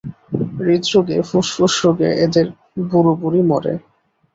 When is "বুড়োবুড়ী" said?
2.89-3.41